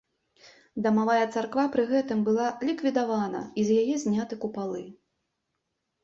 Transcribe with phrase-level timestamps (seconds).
[0.85, 4.81] Дамавая царква пры гэтым была ліквідавана і з яе зняты купалы.